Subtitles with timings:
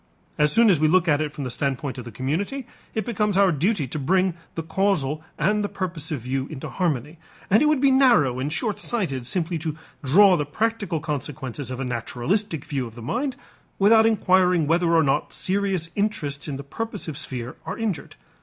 [0.39, 2.65] As soon as we look at it from the standpoint of the community,
[2.95, 7.19] it becomes our duty to bring the causal and the purposive view into harmony,
[7.51, 11.79] and it would be narrow and short sighted simply to draw the practical consequences of
[11.79, 13.35] a naturalistic view of the mind
[13.77, 18.15] without inquiring whether or not serious interests in the purposive sphere are injured.